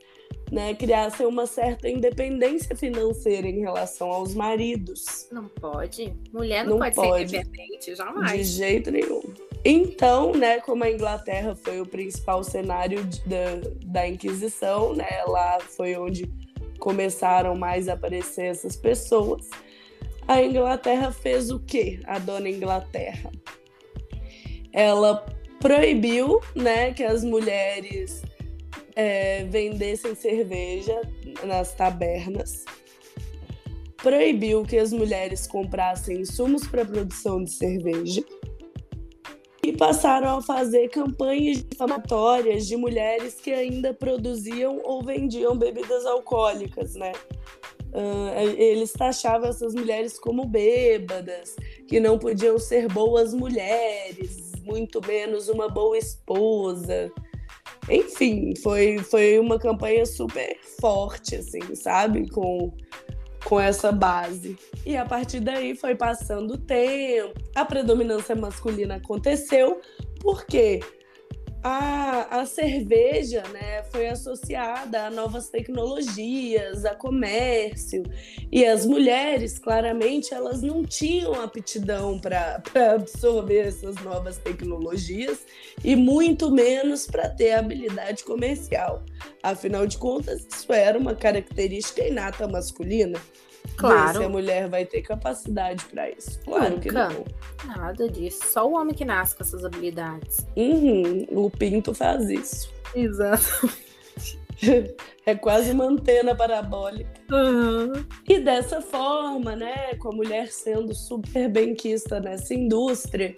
[0.53, 5.27] né, criassem uma certa independência financeira em relação aos maridos.
[5.31, 6.13] Não pode.
[6.31, 8.49] Mulher não, não pode, pode, ser independente, jamais.
[8.49, 9.21] De jeito nenhum.
[9.65, 15.95] Então, né, como a Inglaterra foi o principal cenário da, da Inquisição, né, lá foi
[15.95, 16.31] onde
[16.77, 19.49] começaram mais a aparecer essas pessoas,
[20.27, 21.99] a Inglaterra fez o quê?
[22.05, 23.31] A dona Inglaterra.
[24.71, 25.25] Ela
[25.59, 28.21] proibiu, né, que as mulheres
[28.95, 30.99] é, vendessem cerveja
[31.43, 32.65] nas tabernas,
[33.97, 38.23] proibiu que as mulheres comprassem insumos para produção de cerveja
[39.63, 46.95] e passaram a fazer campanhas difamatórias de mulheres que ainda produziam ou vendiam bebidas alcoólicas,
[46.95, 47.13] né?
[47.93, 51.56] Uh, eles taxavam essas mulheres como bêbadas,
[51.88, 57.12] que não podiam ser boas mulheres, muito menos uma boa esposa.
[57.89, 62.29] Enfim, foi, foi uma campanha super forte, assim, sabe?
[62.29, 62.73] Com,
[63.45, 64.57] com essa base.
[64.85, 69.81] E a partir daí foi passando o tempo, a predominância masculina aconteceu,
[70.21, 70.79] porque
[71.63, 78.04] a, a cerveja né, foi associada a novas tecnologias, a comércio,
[78.52, 82.62] e as mulheres, claramente, elas não tinham aptidão para
[82.93, 85.45] absorver essas novas tecnologias
[85.84, 89.04] e muito menos para ter habilidade comercial.
[89.41, 93.19] Afinal de contas, isso era uma característica inata masculina.
[93.78, 94.19] Claro.
[94.19, 96.39] se a mulher vai ter capacidade para isso.
[96.43, 96.82] Claro Nunca.
[96.82, 97.26] que não.
[97.65, 98.39] Nada disso.
[98.45, 100.45] Só o homem que nasce com essas habilidades.
[100.56, 101.26] Uhum.
[101.32, 102.71] O Pinto faz isso.
[102.95, 103.69] Exato.
[105.26, 107.10] é quase uma antena parabólica.
[107.32, 107.93] Uhum.
[108.28, 113.34] E dessa forma, né, com a mulher sendo super benquista nessa indústria,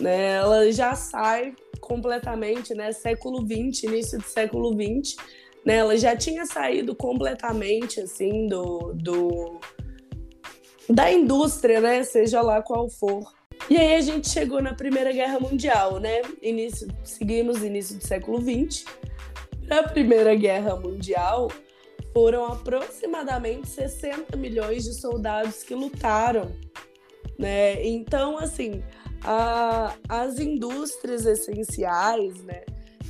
[0.00, 5.16] né, ela já sai completamente, né, século XX, início do século XX,
[5.66, 5.78] né?
[5.78, 9.60] Ela já tinha saído completamente assim do, do
[10.88, 12.04] da indústria, né?
[12.04, 13.34] Seja lá qual for.
[13.68, 16.22] E aí a gente chegou na Primeira Guerra Mundial, né?
[16.40, 18.84] Início, seguimos início do século XX.
[19.66, 21.50] Na Primeira Guerra Mundial,
[22.14, 26.52] foram aproximadamente 60 milhões de soldados que lutaram,
[27.36, 27.84] né?
[27.84, 28.84] Então, assim,
[29.24, 32.62] a, as indústrias essenciais, né?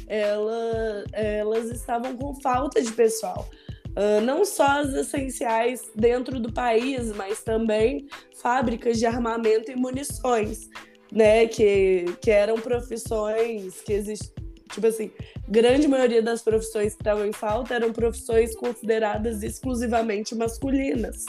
[0.07, 3.49] Ela, elas estavam com falta de pessoal.
[3.97, 8.07] Uh, não só as essenciais dentro do país, mas também
[8.43, 10.69] fábricas de armamento e munições,
[11.11, 11.47] né?
[11.47, 14.37] Que, que eram profissões que existiam.
[14.71, 15.11] Tipo assim,
[15.49, 21.25] grande maioria das profissões que estavam em falta eram profissões consideradas exclusivamente masculinas,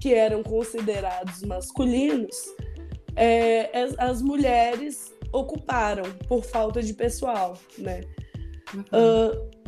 [0.00, 2.36] que eram considerados masculinos.
[3.16, 8.02] É, as, as mulheres ocuparam por falta de pessoal, né?
[8.74, 8.82] Uhum.
[8.82, 9.58] Uh,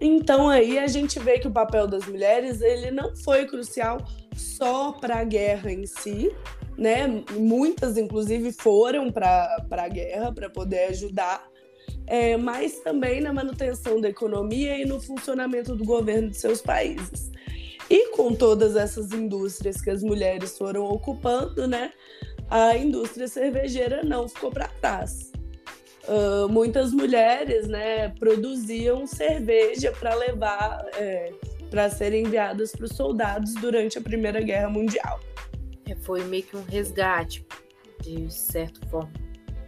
[0.00, 3.98] então aí a gente vê que o papel das mulheres ele não foi crucial
[4.34, 6.30] só para a guerra em si,
[6.76, 7.22] né?
[7.32, 11.46] Muitas inclusive foram para a guerra para poder ajudar,
[12.06, 17.30] é, mas também na manutenção da economia e no funcionamento do governo de seus países.
[17.90, 21.90] E com todas essas indústrias que as mulheres foram ocupando, né,
[22.50, 25.30] a indústria cervejeira não ficou para trás.
[26.08, 31.32] Uh, muitas mulheres né, produziam cerveja para levar, é,
[31.70, 35.20] para serem enviadas para os soldados durante a Primeira Guerra Mundial.
[35.86, 37.46] É, foi meio que um resgate,
[38.00, 39.12] de certa forma.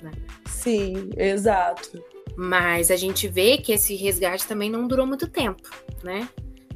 [0.03, 0.13] Né?
[0.47, 2.03] Sim, exato.
[2.37, 5.69] Mas a gente vê que esse resgate também não durou muito tempo,
[6.03, 6.27] né?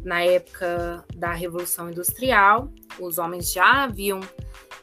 [0.02, 4.20] Na época da Revolução Industrial, os homens já haviam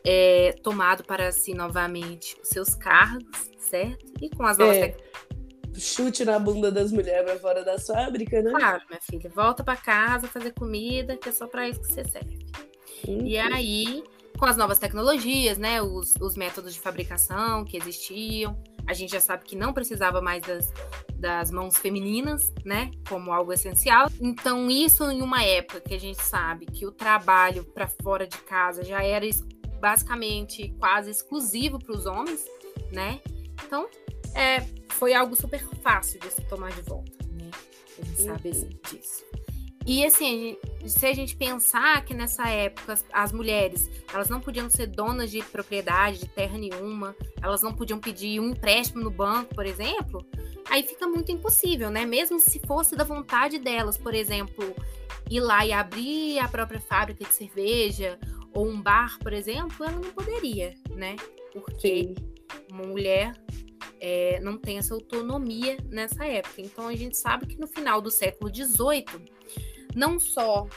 [0.06, 4.06] é, tomado para si novamente os seus cargos, certo?
[4.22, 4.96] E com as novas é.
[5.78, 8.52] Chute na bunda das mulheres para fora da fábrica, né?
[8.52, 9.32] Claro, minha filha.
[9.34, 12.40] Volta para casa fazer comida, que é só para isso que você serve.
[13.08, 13.26] Uhum.
[13.26, 14.04] E aí,
[14.38, 15.82] com as novas tecnologias, né?
[15.82, 20.42] Os, os métodos de fabricação que existiam, a gente já sabe que não precisava mais
[20.42, 20.72] das,
[21.16, 24.10] das mãos femininas, né, como algo essencial.
[24.20, 28.38] Então, isso em uma época que a gente sabe que o trabalho para fora de
[28.40, 29.26] casa já era
[29.82, 32.46] basicamente quase exclusivo para os homens,
[32.92, 33.20] né?
[33.66, 33.90] Então,
[34.36, 37.50] é, foi algo super fácil de se tomar de volta, né?
[38.00, 38.70] A gente sabe uhum.
[38.90, 39.26] disso.
[39.86, 44.86] E assim, se a gente pensar que nessa época as mulheres elas não podiam ser
[44.86, 49.66] donas de propriedade, de terra nenhuma, elas não podiam pedir um empréstimo no banco, por
[49.66, 50.24] exemplo,
[50.70, 52.06] aí fica muito impossível, né?
[52.06, 54.76] Mesmo se fosse da vontade delas, por exemplo,
[55.28, 58.20] ir lá e abrir a própria fábrica de cerveja
[58.54, 61.16] ou um bar, por exemplo, ela não poderia, né?
[61.54, 62.16] Porque Sim.
[62.72, 63.34] uma mulher
[64.00, 66.62] é, não tem essa autonomia nessa época.
[66.62, 69.06] Então a gente sabe que no final do século XVIII
[69.96, 70.68] não só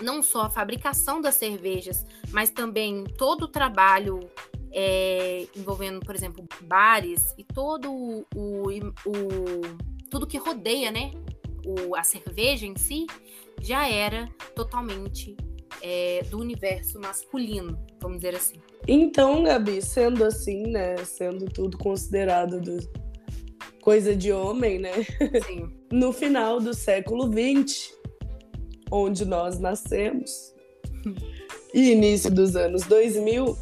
[0.00, 4.18] não só a fabricação das cervejas, mas também todo o trabalho
[4.72, 8.68] é, envolvendo, por exemplo, bares e todo o, o,
[9.06, 9.60] o
[10.10, 11.12] tudo que rodeia, né,
[11.64, 13.06] o, a cerveja em si,
[13.60, 15.36] já era totalmente
[15.86, 18.54] é, do universo masculino, vamos dizer assim.
[18.88, 22.78] Então, Gabi, sendo assim, né, sendo tudo considerado do,
[23.82, 24.92] coisa de homem, né?
[25.46, 25.70] Sim.
[25.92, 27.92] no final do século XX,
[28.90, 30.54] onde nós nascemos,
[31.74, 33.54] e início dos anos 2000,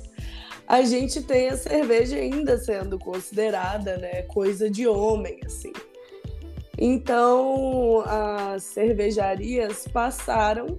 [0.69, 5.73] a gente tem a cerveja ainda sendo considerada, né, coisa de homem, assim.
[6.79, 10.79] Então, as cervejarias passaram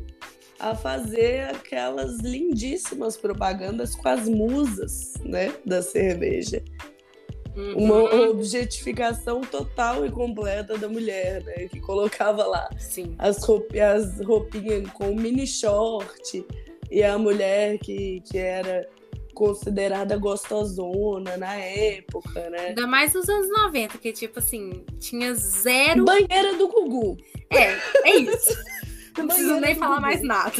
[0.63, 6.63] a fazer aquelas lindíssimas propagandas com as musas, né, da cerveja.
[7.53, 7.83] Uhum.
[7.83, 11.67] Uma objetificação total e completa da mulher, né?
[11.67, 13.13] Que colocava lá Sim.
[13.19, 16.43] as, roup as roupinhas com mini short
[16.89, 18.89] e a mulher que, que era
[19.35, 22.67] considerada gostosona na época, né?
[22.69, 26.05] Ainda mais nos anos 90, que tipo assim, tinha zero.
[26.05, 27.17] Banheira do Gugu.
[27.51, 28.57] É, é isso.
[29.17, 30.51] Não preciso nem falar mais nada.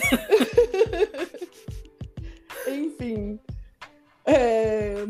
[2.68, 3.40] Enfim.
[4.26, 5.06] É...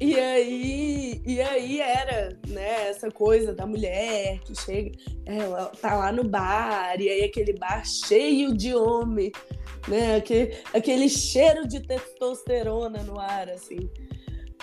[0.00, 4.90] E aí, e aí era, né, essa coisa da mulher que chega,
[5.24, 9.30] ela tá lá no bar, e aí aquele bar cheio de homem,
[9.86, 13.88] né, aquele, aquele cheiro de testosterona no ar, assim.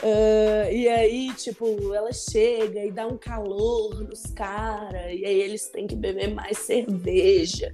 [0.01, 5.67] Uh, e aí, tipo, ela chega e dá um calor nos caras, e aí eles
[5.67, 7.69] têm que beber mais cerveja,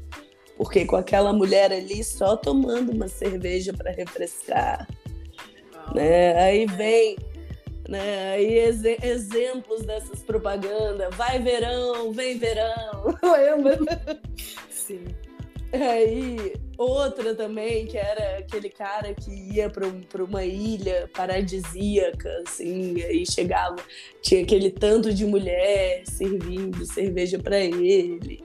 [0.58, 4.88] porque com aquela mulher ali só tomando uma cerveja para refrescar.
[5.94, 6.36] Né?
[6.42, 7.16] Aí vem
[7.88, 8.32] né?
[8.34, 13.78] Aí ex exemplos dessas propagandas, vai verão, vem verão, lembra?
[14.70, 15.06] Sim.
[15.82, 23.26] Aí outra também, que era aquele cara que ia para uma ilha paradisíaca, assim, aí
[23.26, 23.78] chegava,
[24.22, 28.44] tinha aquele tanto de mulher servindo cerveja para ele,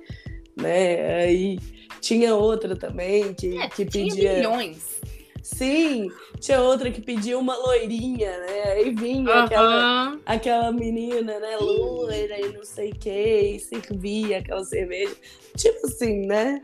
[0.56, 1.22] né?
[1.22, 1.58] Aí
[2.00, 4.34] tinha outra também que, é, que tinha pedia.
[4.34, 5.00] Milhões.
[5.42, 8.62] Sim, tinha outra que pedia uma loirinha, né?
[8.72, 9.44] Aí vinha uhum.
[9.44, 13.10] aquela, aquela menina, né, loira e não sei o que,
[13.56, 15.14] e servia aquela cerveja.
[15.56, 16.62] Tipo assim, né?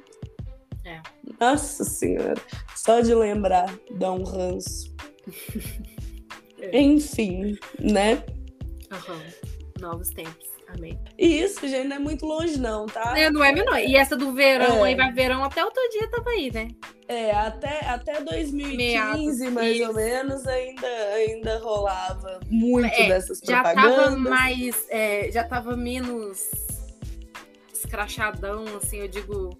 [0.87, 1.03] É.
[1.40, 2.40] Nossa Senhora,
[2.77, 4.94] só de lembrar dá um ranço.
[6.61, 6.81] é.
[6.81, 8.25] Enfim, né?
[8.92, 9.20] Uhum.
[9.81, 10.46] Novos tempos.
[10.68, 10.99] Amém.
[11.18, 13.16] E isso, gente, não é muito longe, não, tá?
[13.16, 13.79] É, não é menor.
[13.79, 14.88] E essa do verão é.
[14.88, 16.68] aí vai verão até outro dia tava aí, né?
[17.09, 19.88] É, até, até 2015, Meados, mais isso.
[19.88, 23.85] ou menos, ainda, ainda rolava muito é, dessas propagandas.
[23.85, 24.87] Já tava mais.
[24.88, 26.51] É, já tava menos
[27.72, 29.57] escrachadão, assim, eu digo.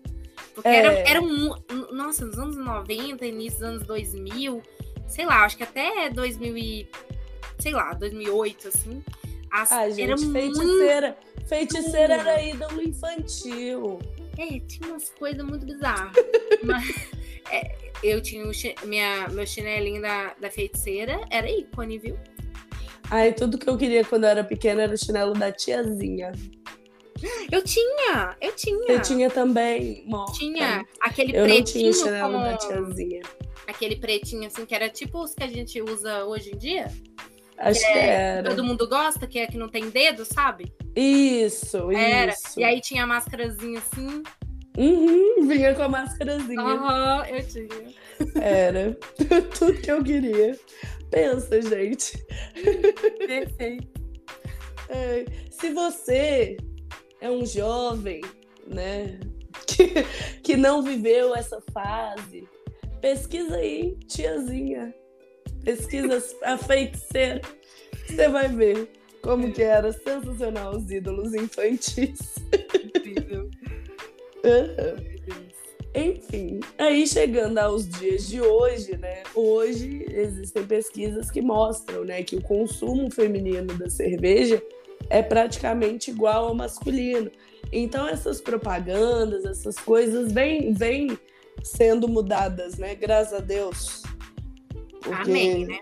[0.57, 0.77] Porque é.
[0.77, 1.55] era, era um.
[1.93, 4.63] Nossa, nos anos 90, início dos anos 2000,
[5.07, 6.89] sei lá, acho que até 2000 e.
[7.59, 9.03] Sei lá, 2008, assim
[9.51, 11.17] As, Ah, gente, era feiticeira.
[11.47, 12.29] Feiticeira Muito.
[12.29, 13.99] era ídolo infantil.
[14.39, 16.13] É, tinha umas coisas muito bizarras.
[16.65, 17.11] Mas,
[17.51, 18.51] é, eu tinha o
[18.87, 22.19] minha, meu chinelinho da, da feiticeira, era ícone, viu?
[23.11, 26.33] Ai, tudo que eu queria quando eu era pequena era o chinelo da tiazinha.
[27.51, 28.87] Eu tinha, eu tinha.
[28.89, 30.33] Eu tinha também, morta.
[30.33, 32.41] Tinha aquele Eu não tinha pretinho chinelo com...
[32.41, 33.23] da tiazinha.
[33.67, 36.93] Aquele pretinho, assim, que era tipo os que a gente usa hoje em dia.
[37.59, 38.51] Acho que era.
[38.51, 40.73] Todo mundo gosta, que é que não tem dedo, sabe?
[40.95, 42.33] Isso, Era.
[42.33, 42.61] isso.
[42.61, 44.23] E aí tinha a máscarazinha assim.
[44.77, 46.61] Uhum, vinha com a máscarazinha.
[46.61, 47.95] Aham, eu tinha.
[48.43, 48.97] Era.
[49.59, 50.59] Tudo que eu queria.
[51.11, 52.25] Pensa, gente.
[53.27, 53.97] Perfeito.
[54.89, 56.57] É, se você
[57.21, 58.21] é um jovem,
[58.67, 59.19] né,
[59.67, 59.87] que,
[60.43, 62.49] que não viveu essa fase,
[63.01, 64.95] pesquisa aí, tiazinha.
[65.65, 67.41] Pesquisa a feiticeira.
[68.07, 68.89] Você vai ver
[69.21, 72.37] como que era sensacional os ídolos infantis.
[72.85, 73.51] Incrível.
[75.93, 79.23] Enfim, aí chegando aos dias de hoje, né?
[79.35, 84.63] Hoje existem pesquisas que mostram, né, que o consumo feminino da cerveja
[85.11, 87.31] é praticamente igual ao masculino.
[87.73, 91.19] Então essas propagandas, essas coisas vêm vêm
[91.63, 92.95] sendo mudadas, né?
[92.95, 94.03] Graças a Deus.
[95.03, 95.79] Porque- Amém, né?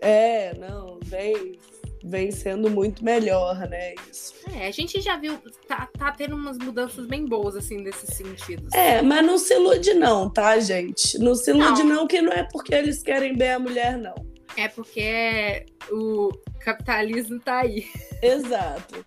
[0.00, 1.58] É, não, vem
[2.06, 3.94] vem sendo muito melhor, né?
[4.12, 4.34] Isso.
[4.54, 8.74] É, a gente já viu, tá, tá tendo umas mudanças bem boas, assim, desses sentidos.
[8.74, 11.18] É, mas não se ilude não, tá, gente?
[11.18, 11.96] Não se ilude Não.
[11.96, 14.14] não, que não é porque eles querem bem a mulher, não.
[14.56, 17.86] É porque o capitalismo tá aí.
[18.22, 19.04] Exato.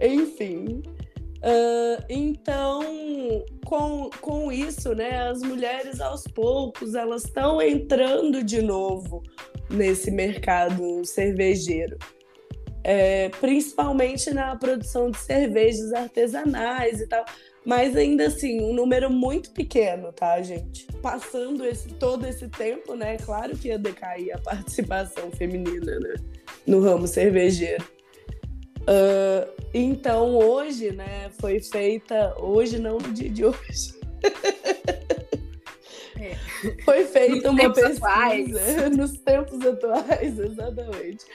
[0.00, 0.82] Enfim.
[1.42, 9.22] ah, então, com, com isso, né, as mulheres aos poucos elas estão entrando de novo
[9.70, 11.98] nesse mercado cervejeiro.
[12.82, 17.24] É, principalmente na produção de cervejas artesanais e tal.
[17.66, 20.86] Mas ainda assim, um número muito pequeno, tá, gente?
[21.02, 23.16] Passando esse, todo esse tempo, né?
[23.16, 26.14] Claro que ia decair a participação feminina né,
[26.64, 27.84] no ramo cervejeiro.
[28.86, 32.34] Ah, então, hoje, né, foi feita.
[32.38, 33.96] Hoje, não no dia de hoje.
[36.18, 36.34] É.
[36.82, 38.48] Foi feita uma pesquisa atuais.
[38.96, 41.26] nos tempos atuais, exatamente.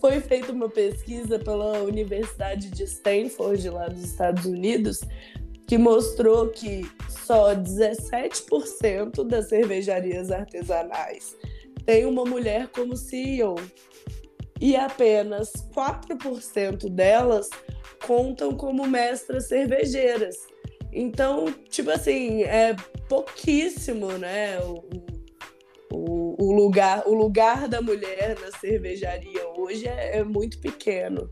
[0.00, 5.02] Foi feita uma pesquisa pela Universidade de Stanford, lá dos Estados Unidos,
[5.74, 11.36] que mostrou que só 17% das cervejarias artesanais
[11.84, 13.56] tem uma mulher como CEO.
[14.60, 17.50] E apenas 4% delas
[18.06, 20.36] contam como mestras cervejeiras.
[20.92, 22.76] Então, tipo assim, é
[23.08, 24.60] pouquíssimo, né?
[24.60, 24.84] O,
[25.92, 31.28] o, o lugar, o lugar da mulher na cervejaria hoje é, é muito pequeno.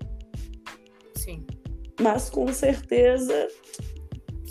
[1.14, 1.46] Sim.
[2.00, 3.48] Mas com certeza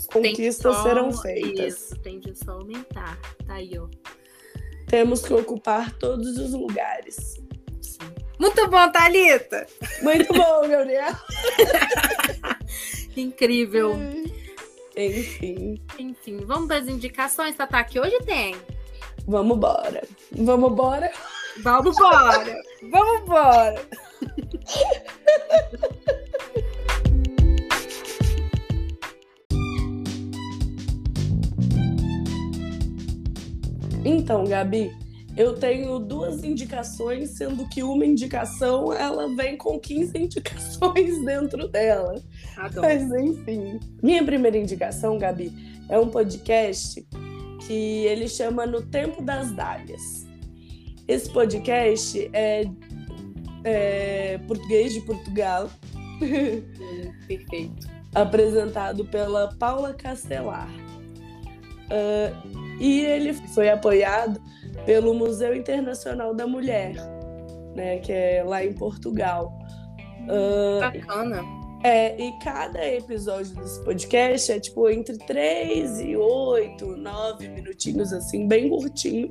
[0.06, 1.74] conquistas só- serão feitas.
[1.74, 3.18] Isso, tem de só aumentar.
[3.46, 3.88] Tá aí, ó.
[4.86, 7.40] Temos que ocupar todos os lugares.
[7.80, 7.98] Sim.
[8.38, 9.66] Muito bom, Thalita!
[10.02, 11.14] Muito bom, Gabriel.
[13.16, 13.94] Incrível.
[14.96, 18.54] Enfim, Enfim, vamos para as indicações, Tatá, que hoje tem.
[19.26, 20.02] vamos embora.
[20.32, 21.10] Vamos embora.
[21.62, 22.62] Vamos embora!
[22.90, 23.82] Vamos embora!
[34.04, 34.90] Então, Gabi,
[35.36, 42.20] eu tenho duas indicações, sendo que uma indicação ela vem com 15 indicações dentro dela.
[42.56, 42.82] Adoro.
[42.82, 43.80] Mas enfim.
[44.02, 45.52] Minha primeira indicação, Gabi,
[45.88, 47.06] é um podcast
[47.66, 50.26] que ele chama No Tempo das Dálias.
[51.08, 52.64] Esse podcast é,
[53.64, 55.70] é português de Portugal,
[57.26, 57.88] Perfeito.
[58.14, 60.68] apresentado pela Paula Castelar.
[61.92, 62.32] Ah,
[62.80, 64.40] e ele foi apoiado
[64.86, 66.94] pelo Museu Internacional da Mulher,
[67.76, 69.52] né, que é lá em Portugal.
[70.28, 71.42] Ah, Bacana.
[71.84, 78.48] é, e cada episódio desse podcast é tipo entre 3 e 8, 9 minutinhos, assim,
[78.48, 79.30] bem curtinho.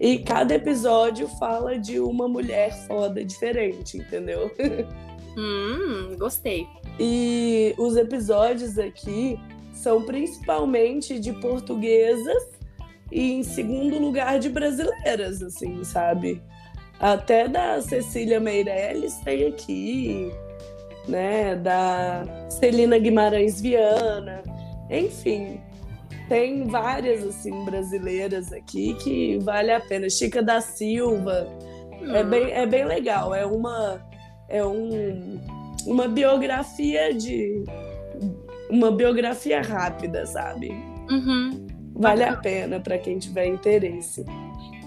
[0.00, 4.50] E cada episódio fala de uma mulher foda diferente, entendeu?
[5.36, 6.66] Hum, gostei.
[6.98, 9.38] E os episódios aqui
[9.82, 12.48] são principalmente de portuguesas
[13.10, 16.42] e, em segundo lugar, de brasileiras, assim, sabe?
[16.98, 20.30] Até da Cecília Meirelles tem aqui,
[21.08, 21.56] né?
[21.56, 24.42] Da Celina Guimarães Viana,
[24.90, 25.60] enfim.
[26.28, 30.08] Tem várias, assim, brasileiras aqui que vale a pena.
[30.08, 31.48] Chica da Silva,
[32.02, 33.34] é Hum, bem, é bem legal.
[33.34, 34.00] É uma.
[34.48, 35.38] É um.
[35.86, 37.64] uma biografia de.
[38.70, 40.70] Uma biografia rápida, sabe?
[41.10, 41.66] Uhum.
[41.94, 44.24] Vale a pena para quem tiver interesse.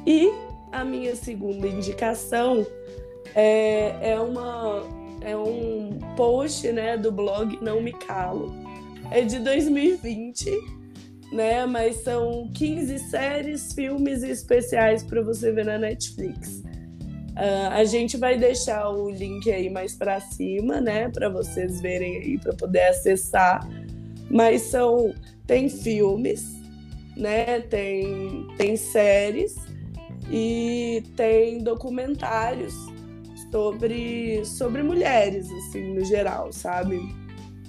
[0.05, 0.31] E
[0.71, 2.65] a minha segunda indicação
[3.35, 4.83] é, é, uma,
[5.21, 8.53] é um post né, do blog Não Me Calo.
[9.11, 10.49] É de 2020,
[11.31, 11.65] né?
[11.65, 16.63] Mas são 15 séries, filmes e especiais para você ver na Netflix.
[17.33, 22.17] Uh, a gente vai deixar o link aí mais para cima, né, para vocês verem
[22.17, 23.67] aí, para poder acessar.
[24.29, 25.13] Mas são
[25.47, 26.45] tem filmes,
[27.17, 29.55] né, tem tem séries
[30.31, 32.75] e tem documentários
[33.51, 36.97] sobre sobre mulheres assim no geral, sabe?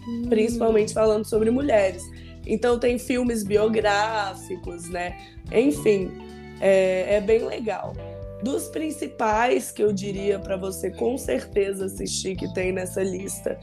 [0.07, 0.27] Hum.
[0.29, 2.03] Principalmente falando sobre mulheres.
[2.47, 5.17] Então tem filmes biográficos, né?
[5.51, 6.11] Enfim,
[6.61, 7.95] é, é bem legal.
[8.45, 13.59] Dos principais que eu diria para você com certeza assistir que tem nessa lista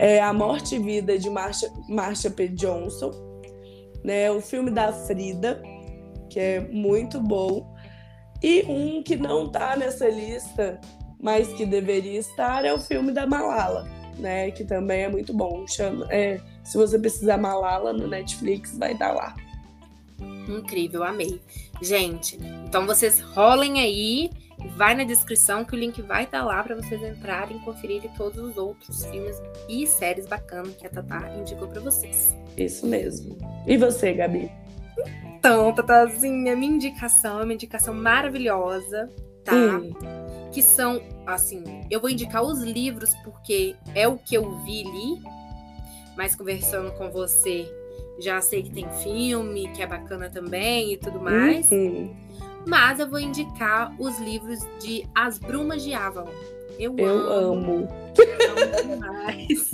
[0.00, 2.48] é A Morte e Vida de Marsha, P.
[2.48, 3.12] Johnson,
[4.02, 4.28] né?
[4.32, 5.62] O filme da Frida,
[6.28, 7.72] que é muito bom.
[8.42, 10.80] E um que não tá nessa lista,
[11.22, 14.50] mas que deveria estar, é o filme da Malala, né?
[14.50, 15.64] Que também é muito bom.
[15.68, 19.36] Chama, é, se você precisar Malala no Netflix, vai estar tá lá.
[20.48, 21.40] Incrível, amei.
[21.80, 24.30] Gente, então vocês rolem aí,
[24.76, 28.10] vai na descrição que o link vai estar tá lá para vocês entrarem e conferirem
[28.16, 29.36] todos os outros filmes
[29.68, 32.34] e séries bacanas que a Tatá indicou para vocês.
[32.56, 33.36] Isso mesmo.
[33.66, 34.50] E você, Gabi?
[35.38, 39.10] Então, Tatazinha, minha indicação é uma indicação maravilhosa,
[39.44, 39.54] tá?
[39.54, 39.92] Hum.
[40.52, 45.22] Que são, assim, eu vou indicar os livros porque é o que eu vi ali,
[46.16, 47.70] mas conversando com você,
[48.18, 51.70] já sei que tem filme, que é bacana também e tudo mais.
[51.70, 52.14] Uhum.
[52.66, 56.30] Mas eu vou indicar os livros de As Brumas de Avalon.
[56.78, 57.52] Eu, eu amo.
[57.52, 57.88] amo.
[58.18, 59.70] amo demais.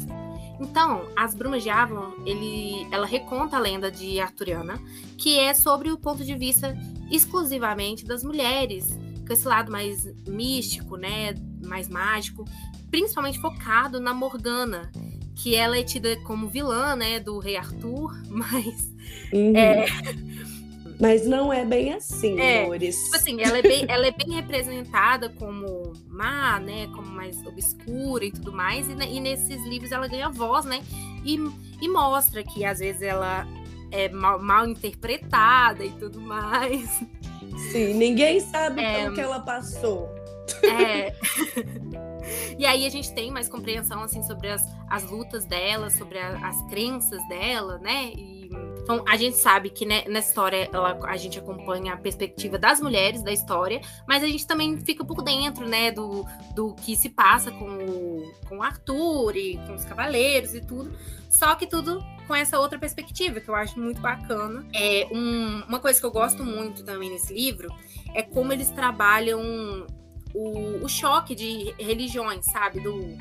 [0.60, 4.80] Então, As Brumas de Avalon, ele, ela reconta a lenda de Arturiana,
[5.18, 6.76] que é sobre o ponto de vista
[7.10, 8.96] exclusivamente das mulheres,
[9.26, 12.44] com esse lado mais místico, né, mais mágico,
[12.90, 14.92] principalmente focado na Morgana,
[15.34, 18.92] que ela é tida como vilã, né, do rei Arthur, mas
[19.32, 19.56] uhum.
[19.56, 19.86] é...
[21.00, 22.96] Mas não é bem assim, é, amores.
[22.96, 26.86] Tipo assim, ela é, bem, ela é bem representada como má, né?
[26.94, 28.88] Como mais obscura e tudo mais.
[28.88, 30.80] E, e nesses livros ela ganha voz, né?
[31.24, 31.40] E,
[31.80, 33.44] e mostra que às vezes ela
[33.90, 36.88] é mal, mal interpretada e tudo mais.
[37.72, 40.08] Sim, ninguém sabe é, o que ela passou.
[40.62, 41.14] É.
[42.58, 46.48] e aí a gente tem mais compreensão assim sobre as, as lutas dela, sobre a,
[46.48, 48.12] as crenças dela, né?
[48.14, 48.50] E,
[48.82, 52.80] então a gente sabe que né, nessa história ela, a gente acompanha a perspectiva das
[52.80, 57.08] mulheres da história, mas a gente também fica por dentro, né, do, do que se
[57.08, 60.92] passa com o, com o Arthur e com os cavaleiros e tudo.
[61.30, 64.66] Só que tudo com essa outra perspectiva, que eu acho muito bacana.
[64.74, 67.68] É um, uma coisa que eu gosto muito também nesse livro
[68.14, 69.86] é como eles trabalham
[70.34, 72.80] o, o choque de religiões, sabe?
[72.80, 73.16] Do,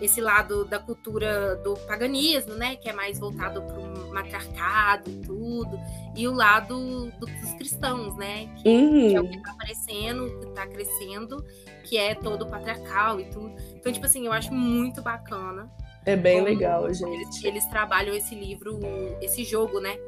[0.00, 5.16] esse lado da cultura do paganismo, né, que é mais voltado para o matriarcado e
[5.16, 5.78] tudo,
[6.16, 9.08] e o lado do, dos cristãos, né, que, uhum.
[9.08, 11.44] que é o que está aparecendo, que está crescendo,
[11.84, 13.54] que é todo patriarcal e tudo.
[13.74, 15.70] Então, tipo assim, eu acho muito bacana.
[16.06, 17.12] É bem legal, gente.
[17.12, 18.78] Eles, eles, trabalham esse livro,
[19.20, 19.98] esse jogo, né,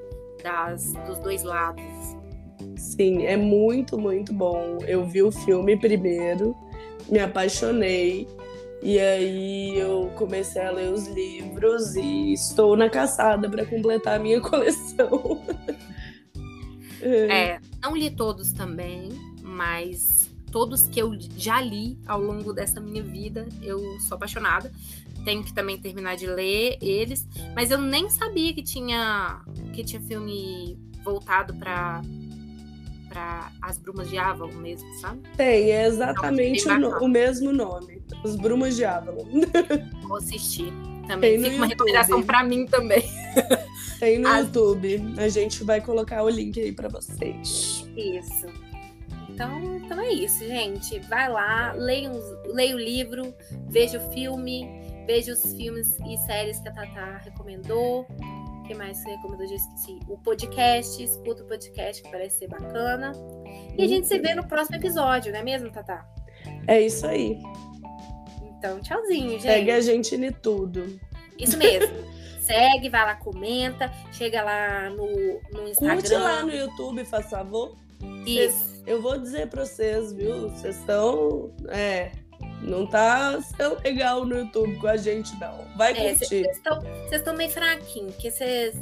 [0.43, 2.20] das, dos dois lados.
[2.77, 4.79] Sim, é muito, muito bom.
[4.87, 6.57] Eu vi o filme primeiro,
[7.09, 8.27] me apaixonei.
[8.83, 14.19] E aí eu comecei a ler os livros e estou na caçada para completar a
[14.19, 15.43] minha coleção.
[17.03, 19.11] é, não li todos também,
[19.43, 24.73] mas todos que eu já li ao longo dessa minha vida, eu sou apaixonada.
[25.25, 29.43] Tenho que também terminar de ler eles, mas eu nem sabia que tinha
[29.75, 32.01] que tinha filme voltado para
[33.11, 35.21] para As Brumas de Avalon mesmo, sabe?
[35.37, 38.03] Tem, é exatamente então, o, o, mesmo nome.
[38.25, 39.27] As Brumas de Avalon.
[40.07, 40.73] Vou assistir.
[41.07, 43.03] Também Tem fica uma recomendação para mim também.
[43.99, 44.47] Tem no As...
[44.47, 45.15] YouTube.
[45.19, 47.87] A gente vai colocar o link aí para vocês.
[47.97, 48.47] Isso.
[49.29, 50.99] Então, então é isso, gente.
[51.01, 52.11] Vai lá, leia,
[52.47, 53.35] leia o livro,
[53.69, 54.69] veja o filme,
[55.07, 58.07] veja os filmes e séries que a Tata recomendou
[58.71, 59.47] que mais recomendou?
[59.49, 59.99] Já esqueci.
[60.09, 63.13] O podcast, escuta o podcast que parece ser bacana.
[63.77, 66.07] E a gente se vê no próximo episódio, não é mesmo, Tatá?
[66.69, 67.37] É isso aí.
[68.45, 69.43] Então, tchauzinho, gente.
[69.43, 71.01] Segue a gente em tudo.
[71.37, 71.93] Isso mesmo.
[72.41, 75.07] Segue, vai lá, comenta, chega lá no,
[75.53, 75.97] no Instagram.
[75.97, 77.77] Curte lá no YouTube, faz favor.
[78.25, 78.83] Isso.
[78.87, 80.49] eu vou dizer pra vocês, viu?
[80.51, 81.53] Vocês estão.
[81.69, 82.13] É.
[82.63, 85.65] Não tá sendo legal no YouTube com a gente, não.
[85.77, 86.43] Vai é, curtir.
[86.43, 88.75] Vocês estão meio fraquinhos, porque vocês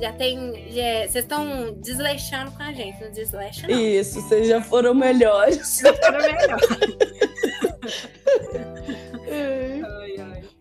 [0.00, 0.52] já tem.
[0.52, 3.78] Vocês estão desleixando com a gente, não desleixa, não.
[3.78, 5.80] Isso, vocês já foram melhores.
[5.80, 6.68] Já foram melhores.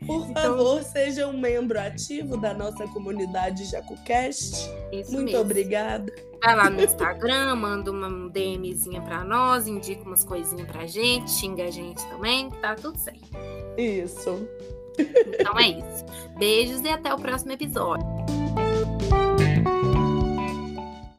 [0.10, 4.68] Por então, favor, seja um membro ativo da nossa comunidade JacuCast.
[4.91, 5.41] Isso Muito mesmo.
[5.41, 6.12] obrigada.
[6.43, 11.66] Vai lá no Instagram, manda uma DMzinha pra nós, indica umas coisinhas pra gente, xinga
[11.66, 13.30] a gente também, tá tudo certo.
[13.78, 14.47] Isso.
[14.97, 16.05] Então é isso.
[16.38, 18.05] Beijos e até o próximo episódio.